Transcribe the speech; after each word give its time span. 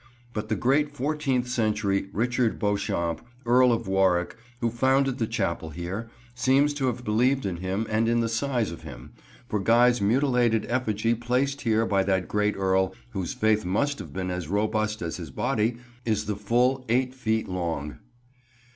But 0.33 0.49
the 0.49 0.55
great 0.55 0.89
fourteenth 0.95 1.47
century 1.47 2.09
Richard 2.11 2.57
Beauchamp, 2.57 3.21
Earl 3.45 3.71
of 3.71 3.87
Warwick, 3.87 4.35
who 4.59 4.71
founded 4.71 5.19
the 5.19 5.27
chapel 5.27 5.69
here, 5.69 6.09
seems 6.33 6.73
to 6.73 6.87
have 6.87 7.03
believed 7.05 7.45
in 7.45 7.57
him 7.57 7.85
and 7.87 8.09
in 8.09 8.19
the 8.19 8.27
size 8.27 8.71
of 8.71 8.81
him, 8.81 9.11
for 9.47 9.59
Guy's 9.59 10.01
mutilated 10.01 10.65
effigy 10.67 11.13
placed 11.13 11.61
here 11.61 11.85
by 11.85 12.01
that 12.03 12.27
great 12.27 12.55
earl, 12.57 12.95
whose 13.11 13.35
faith 13.35 13.63
must 13.63 13.99
have 13.99 14.11
been 14.11 14.31
as 14.31 14.47
robust 14.47 15.03
as 15.03 15.17
his 15.17 15.29
body, 15.29 15.77
is 16.03 16.25
the 16.25 16.35
full 16.35 16.83
eight 16.89 17.13
feet 17.13 17.47
long. 17.47 17.99